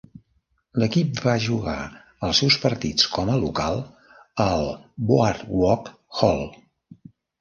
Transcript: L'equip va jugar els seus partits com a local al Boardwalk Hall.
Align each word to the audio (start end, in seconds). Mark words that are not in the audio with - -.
L'equip 0.83 1.19
va 1.25 1.35
jugar 1.47 1.75
els 2.29 2.41
seus 2.43 2.57
partits 2.63 3.09
com 3.17 3.29
a 3.33 3.35
local 3.43 3.77
al 4.47 4.65
Boardwalk 5.11 5.93
Hall. 6.23 6.43